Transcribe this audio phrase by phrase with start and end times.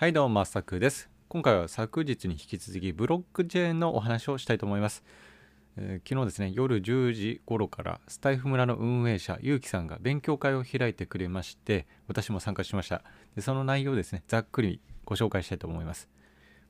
[0.00, 1.10] はいどうも、まさくです。
[1.28, 5.02] 今回は昨日に引き続きブロックチェーンのお話をしたいと思います。
[5.76, 13.02] えー昨日ですね、夜10時頃からスタイフ村の運営者、ゆうきさんが勉強会を開いてくれまして、私も参加しました。
[13.34, 16.08] でその内容ですね、ざっくりご紹介したいと思います。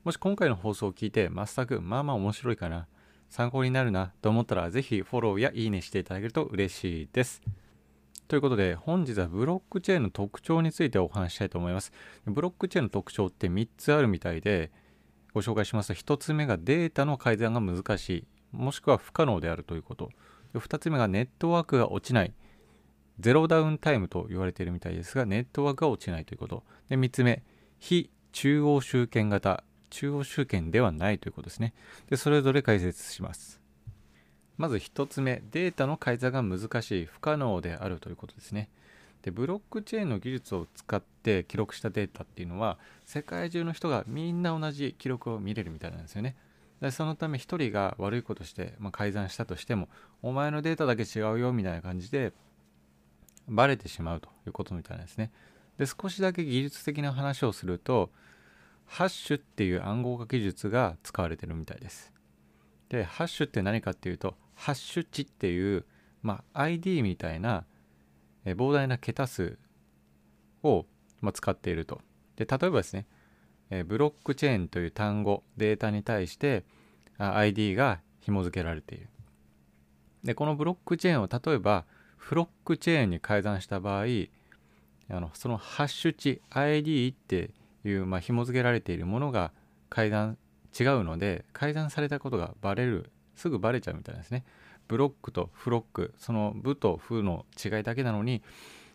[0.04, 2.86] もし今回の放送を聞いて、まっさくまあまあ面白いかな、
[3.28, 7.42] 参考になるなと思ったら、ぜひフォローやいいねしていただけると嬉しいです。
[8.28, 11.92] ということで本日はブロックチェーンの特徴についてお話ししたいと思います。
[12.26, 14.70] ブロックチェーンの特徴って3つあるみたいで
[15.32, 20.10] ご紹介しますと1つ目がデータの改ざんが難しいもしくは不可能であるということ。
[20.52, 22.34] 2つ目がネットワークが落ちない
[23.18, 26.64] ゼロダウンタイムと言われているみたいですがネットワークが落ちないということ。
[26.90, 27.42] で3つ目
[27.78, 31.72] 非中央集権型中央集権ではないということですね。
[32.10, 33.57] でそれぞれ解説します。
[34.58, 38.68] まず1つ目、データの改ざんが難しい、不可能であるということですね。
[39.22, 46.36] で、ブロックチェーンの技術を使って記録したデータっていうのは、世界中の人がみんな同じ記録を見れるみたいなんですよね。
[46.80, 49.88] でそのため1人が悪いことして、まあ、改ざんしたとしても、
[50.22, 52.32] お前のデータだけ違うよみたいな感じで、
[53.48, 55.30] バレてしまうということみたいなんですね。
[55.78, 58.10] で、少しだけ技術的な話をすると、
[58.86, 62.12] ハッシュっていう暗号化技術が使われてるみたいです。
[62.88, 65.84] で、ハッシュって何かっていうと、ハッシュ値っていう、
[66.22, 67.64] まあ、ID みたいな、
[68.44, 69.56] え膨大な桁数
[70.62, 70.84] を、
[71.20, 72.00] まあ、使っていると。
[72.36, 73.06] で、例えばですね、
[73.70, 76.64] えブロックチェーンという単語、データに対して
[77.18, 79.08] あ ID が紐付けられている。
[80.24, 81.84] で、このブロックチェーンを例えば、
[82.16, 84.04] フロックチェーンに改ざんした場合、
[85.10, 87.50] あのそのハッシュ値 ID って
[87.84, 89.52] いう、まあ、紐付けられているものが
[89.88, 90.38] 改ざん
[90.78, 94.44] 違うので改ざんされたことがバレるすぐバレちゃうみたいですね。
[94.88, 98.42] ブロックとフロックその部とフの違いだけなのに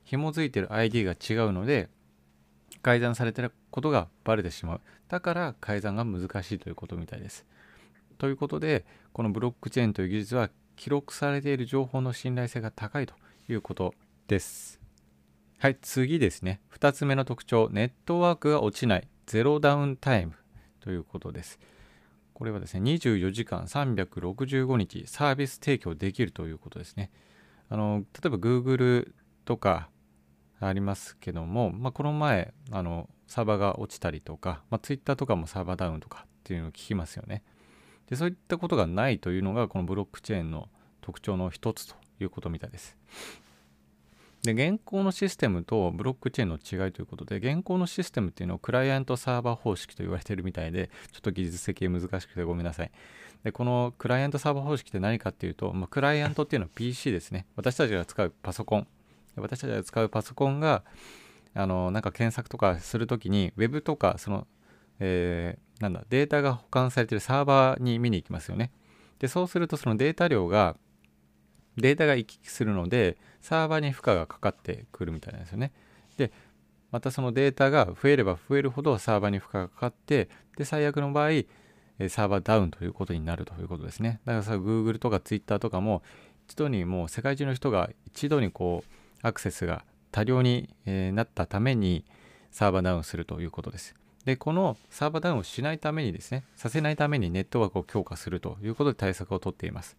[0.03, 1.89] 紐付いてる ID が違うので
[2.81, 4.81] 改ざんされてることがバレてしまう。
[5.07, 7.45] だから改ざんが難しいということみたいです。
[8.17, 13.13] ということでこのブロックチェーンという技術は記録されている情報の信頼性が高いと
[13.47, 13.93] いうこと
[14.27, 14.81] です。
[15.59, 16.59] はい次ですね。
[16.77, 19.07] 2つ目の特徴ネットワークが落ちない。
[19.25, 20.33] ゼロダウンタイム
[20.81, 21.59] ということです。
[22.33, 27.11] これはですね24時間365日サービス提供できるということですね。
[27.69, 29.11] あの例えば Google
[29.45, 29.89] とか
[30.59, 37.43] ありますけども、まあ、この前あのサーバーが落ちたりとか、まあ、Twitter とかもサーバーダウンとかっていうのを聞きますよね。
[38.09, 40.69] でそういったことがないというのがこのブロックチェーンの
[41.01, 42.97] 特徴の一つということみたいです。
[44.43, 52.91] で現行のシステムとブロックチェーンの違いということで現行のシステムっていうのをクライアントサーバー方式と言われてるみたいでちょっと技術的に難しくてごめんなさい。
[53.43, 57.45] でこのクライアントサーバー方式って何かっていうと、まあ、クライアントっていうのは PC ですね。
[57.55, 58.87] 私たちが使うパソコン。
[59.35, 60.83] 私たちが使うパソコンが
[61.53, 64.47] あのなんか検索とかするときに Web とかその、
[64.99, 68.71] えーなんだデータが保管されてるサーバーに見に行きますよね。
[69.19, 70.77] でそうするとそのデータ量が
[71.77, 75.73] データが行き来するのでサーバーに負荷がかかってくるみたいなんですよね。
[76.17, 76.31] で
[76.91, 81.29] またそのデータが増えれば増えるほどサーバーに負荷がかかってで最悪の場合
[82.09, 84.21] サーバーダウンということになるということですね。
[84.25, 86.03] だからさ Google とか Twitter とかも
[86.47, 92.05] 一度にもう世界中の人が一度にこうアクセスが多量に、なったために
[92.51, 93.95] サーバーダウンするということです。
[94.25, 99.97] でこのサーバーダウンをしないためにですねさせないためにネットワークを強化するということで対策をとっています。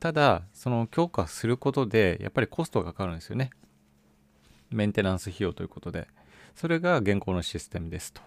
[0.00, 3.50] ただその強化することでやっぱりコストがかかるんですよね。
[4.70, 6.08] メンテナンス費用ということで。
[6.58, 8.20] それが現行のシステムですと。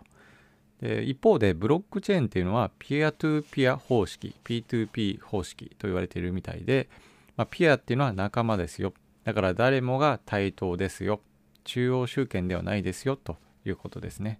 [0.82, 6.90] で一方でブロックチェーンっていうのはピアトゥーピア方式 P2P 方式と言われているみたいで、
[7.36, 8.94] まあ、ピアっていうのは仲間ですよ。
[9.26, 11.20] だから誰もが対等ですよ。
[11.66, 14.40] 中央集権ではないですよということですね。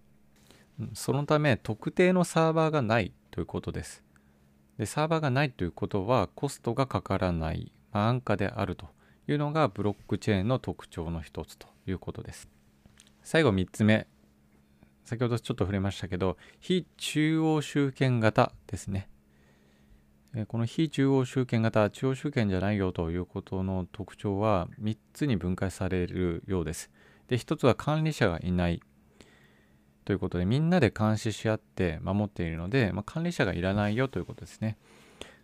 [0.94, 4.02] そのため特定のサーバーがないということです。
[4.82, 8.88] でサーバーがないということはコストがかからない、まあ安価であると
[9.28, 12.50] いうのがブロックチェーンの特徴の一つということです。
[13.22, 14.08] 最後3つ目。
[15.06, 19.08] 先ほどちょっと触れましたけど非中央集権型ですね。
[20.48, 26.90] この非中央集権型中央集権じゃないよということの特徴は3つに分解されるようです。
[27.28, 28.82] で1つは管理者がいない
[30.06, 34.78] ということでみんなで監視し合って守っているので、まあ、管理者がいらないよということですね。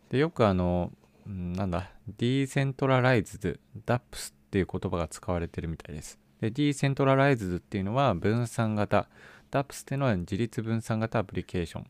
[0.10, 0.92] でよくあの
[1.28, 3.50] なんだディーセントラライズド
[3.86, 6.20] DAPS っていう言葉が使われてるみたいです。
[6.42, 9.08] でディーセントラライズドっていうのは分散型
[9.52, 11.88] DAPS っていうのは自立分散型アプリケーション。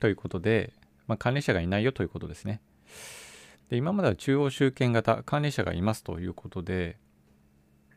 [0.00, 0.74] ということで、
[1.06, 2.60] まあ、管理者がいないよということですね。
[3.70, 6.98] で今までは中央集権型管理者がいますということで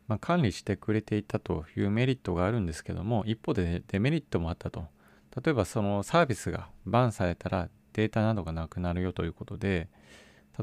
[0.09, 4.87] まあ、管理してくれていたというメリットがあるんですけども一方でデメリットもあったと。
[5.43, 9.87] 例えばそのサービスがバンされたらデータなどがなくなるよということで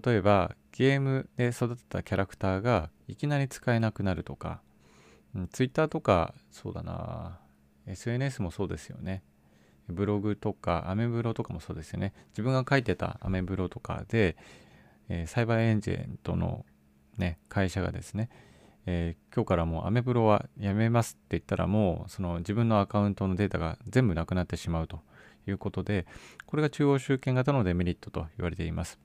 [0.05, 4.61] 例えばゲームで育てたキャラクターがいきなり使えなくなるとか、
[5.37, 7.39] うん、Twitter とかそうだな
[7.87, 9.23] SNS もそうですよね。
[9.89, 12.13] ブログとかアメブロとかもそうですよね。
[12.31, 14.37] 自分が書いてたアメブロとかで、
[15.09, 16.67] えー、サイバーエージェントの、
[17.17, 18.29] ね、会社がですね、
[18.87, 25.01] えー、今日からもうアメブロはやめますって言ったらもうその自分のアカウントのデータが全部なくなってしまうと
[25.49, 26.07] いうことで
[26.47, 28.99] これが中央集権型のデメリットと言われています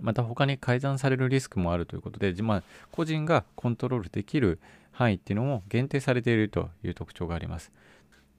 [0.00, 4.58] また他に改ざんされるリスクもあるということで、まあ、個人がコントロールできる
[4.90, 7.72] 範囲っていうのも限定されているという特徴があります。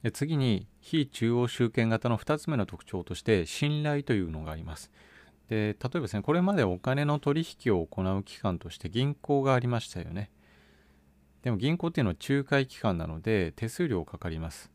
[0.02, 4.90] で次に非中央集権型の2つ目の特徴として信頼というのがあります。
[5.48, 10.30] で例えばですねこれまでお金の取引を行う機関として銀行がありましたよね。
[11.44, 14.70] でも銀行っていうのは仲介機関なので手数料かかります。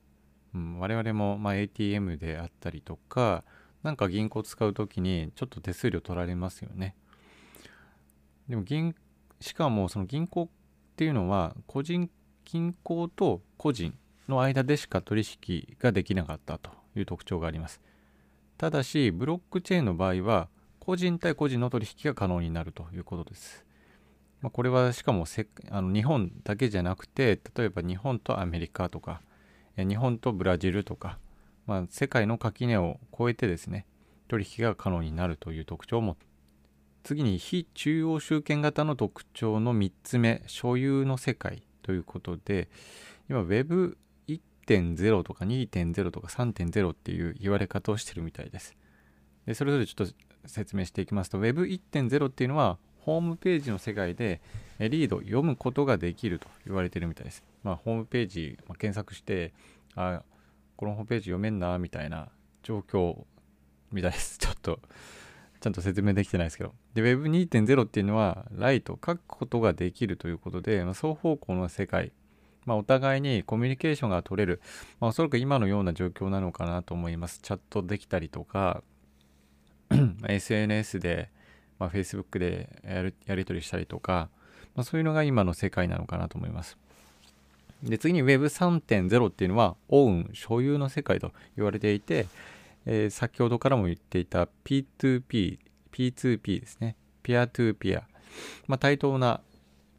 [0.54, 3.44] うん、我々もま ATM であったりとか
[3.82, 6.96] なんか銀行使う時にちょっと手数料取られますよね。
[8.48, 8.96] でも銀、
[9.42, 10.50] しかもその銀行っ
[10.96, 12.08] ていうのは個人、
[12.46, 13.96] 銀行と個人
[14.28, 17.82] の間でしか取引ができなかったという特徴があります。
[18.60, 20.50] ただし、ブロックチェーンの場合は
[20.80, 23.66] 個人対個人の取引が可能になるということです。
[24.42, 29.22] まあ、これはしかもせあの日本だけじゃなくて、例えば日本とアメリカとか、
[29.78, 31.20] 日本とブラジルとか、
[31.66, 33.86] まあ、世界の垣根を越えてですね
[34.28, 36.18] 取引が可能になるという特徴も
[37.04, 42.70] 次に非中央集権型の特徴の3つ目所有の世界ということで
[43.30, 48.76] 今 Web1.0 とか2.0とか3.0っていう言われ方をしてるみたいです。
[49.46, 50.14] でそれぞれちょっと
[50.46, 52.78] 説明していきますと Web1.0 っていうのは
[53.10, 54.40] ホームページの世界で
[54.78, 57.44] リード読むことができると言われてるみたいです。
[57.64, 59.52] まあ、ホームページ、ま、検索して
[59.96, 60.22] あ
[60.76, 62.30] このホームページ読めんなみたいな
[62.62, 63.26] 状況
[63.92, 64.38] みたいです。
[64.40, 64.80] ちょっと
[65.60, 66.76] ちゃんと説明できてないですけど。
[66.94, 72.14] で、Web2.0 っていうのは、ライト書くことができるということで、まあ、双方向の世界、
[72.66, 74.62] まあ、お互いにコミュニケーションが取れる、
[75.00, 77.40] まあ、おそらく今のような状況なのかなと思います。
[77.42, 78.84] チャットできたりとか、
[80.30, 81.32] SNS で、
[81.80, 84.30] まあ、Facebook でやるやり取りしたりとか、
[84.76, 86.78] まあ、そういうのが今の世界なのかなと思います。
[87.84, 92.28] で次に Web3.0 っていうのはオウン所有の世界と言われていて、
[92.86, 95.60] えー、先ほどからも言っていた P2P
[95.92, 98.04] P2P ですねピアトゥーピア、
[98.68, 99.42] まあ、対等な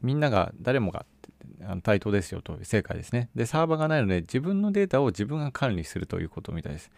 [0.01, 1.05] みんなが誰もが
[1.83, 3.29] 対等ですよという世界ですね。
[3.35, 6.91] でサーバーがないので自分のデータを自分が管理するということみたいです。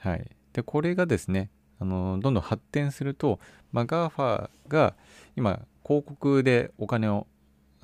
[0.00, 0.26] はい。
[0.52, 1.50] でこれがですね
[1.80, 3.40] あのどんどん発展すると、
[3.72, 4.94] まあ、GAFA が
[5.36, 7.26] 今広告でお金を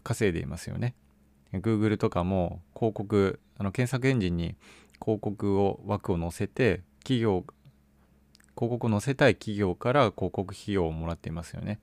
[0.05, 0.95] 稼いでいますよね
[1.53, 4.55] Google とかも広告あの検索エンジンに
[5.03, 7.45] 広告を枠を載せて企業
[8.57, 11.75] 広告を載せたい企業から広告費用をもらっていますよね。
[11.75, 11.79] だか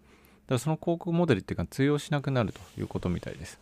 [0.56, 3.60] らその広告モデルっていうか通用しなくなるということみたいです。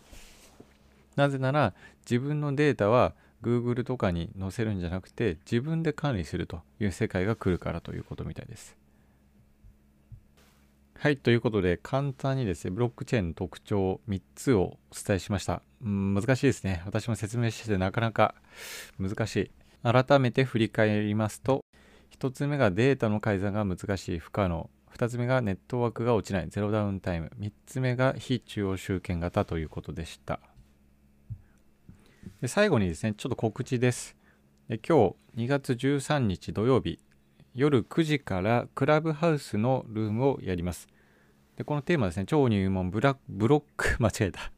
[1.17, 1.73] なぜなら
[2.09, 8.81] 自分のデータは Google とかに載せるんじゃなくて自分で管理するという世界が来るからということみたいです。
[11.01, 15.63] はい、ということで簡単にですね、ブロックチェーンの特徴3つをお伝えしました。
[15.83, 16.83] うん、難しいですね。
[16.85, 18.35] 私も説明しててなかなか
[18.99, 19.51] 難しい。
[19.81, 21.65] 改めて振り返りますと、
[22.19, 24.69] 1つ目がデータの改ざんが難しい、不可能。
[24.95, 27.31] 2つ目がネットワークが落ちない、ゼロダウンタイム。
[27.39, 30.39] 3つ目が非中央集権型ということでした。
[32.41, 34.17] で最後にですね、ちょっと告知です。
[34.67, 36.97] で今日2月13日土曜日、
[37.53, 40.87] 夜9時からクラブハウスのルームをやります。
[41.55, 44.51] でこのテーマですね、超入門ブラブロック、 間違えた。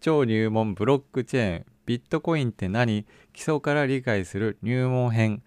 [0.00, 3.06] 超入門ブロックチェーン、ビットコインって何？
[3.32, 5.42] 基礎から理解する入門編、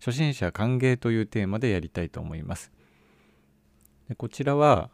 [0.00, 2.72] 初心者歓迎というテーマでやりたいと思います。
[4.08, 4.90] でこちらは、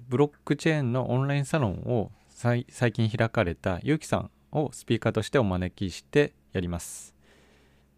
[0.00, 7.14] ブロックチェーンのオンラインサロンを最近開かれたゆうきさんをスピーカーとしてお招きしてやります。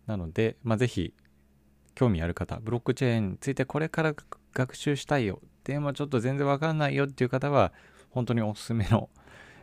[0.06, 1.12] なので、まあ、ぜひ
[1.94, 4.14] 興味ある方、ブロックチェーンについてこれから
[4.52, 7.72] 学習したいよ、でもちょっと全然わかんないよっていう方は、
[8.10, 9.08] 本当におすすめの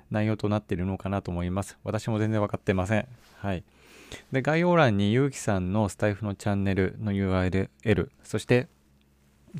[0.10, 1.78] 内容となっているのかなと思います。
[1.84, 3.08] 私も全然わかってません。
[3.38, 3.64] はい。
[4.32, 8.68] で、概要欄にゆうきさんのスタイフのチャンネルの URL、そして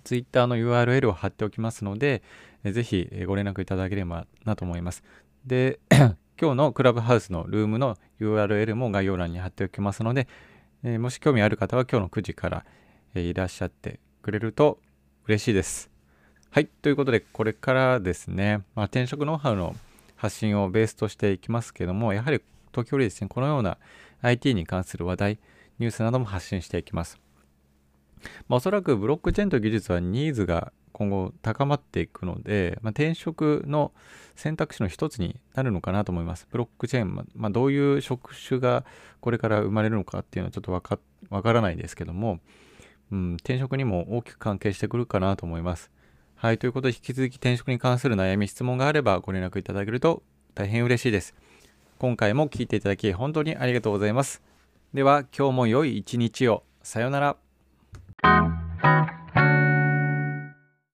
[0.04, 2.22] Twitter の URL を貼っておきますので、
[2.64, 5.04] ぜひご連絡いただければなと思います。
[5.45, 5.79] で、
[6.39, 10.27] 今日のクラブハウスのルームの URL も概要欄に貼っておきますので、
[10.83, 12.65] えー、もし興味ある方は今日の9時から、
[13.13, 14.79] えー、いらっしゃってくれると
[15.27, 15.91] 嬉しいです。
[16.50, 16.67] はい。
[16.67, 19.75] ということで、これからですね、まあ、転職ノウハウの
[20.15, 23.77] 発信をベースとしていきますけども、やはり時折ですね、このような
[24.21, 25.39] IT に関する話題、
[25.79, 27.19] ニュースなども発信していきます。
[28.48, 33.91] まあ、おそらくブロックチェーンと技術はニーズが今後高まっていくので、まあ、転職の
[34.36, 36.48] 選択肢の一つになるのかなと思います。
[36.51, 38.86] ブロックチェーン、まあ、どういう職種が
[39.19, 42.39] これから生まれるのかっていうのはちょっとわかからないですけども、
[43.12, 45.91] うん、転職にも大きく関係してくるかなと思います。
[46.36, 50.24] はい、ということで引き続き転職に関する悩み、質問があればご連絡いただけると
[50.55, 51.36] 大変嬉しいです。
[52.00, 54.41] 今回も聞いていただき本当にありがとうございます。
[54.93, 56.63] では今日も良い一日を。
[56.83, 57.38] さようなら。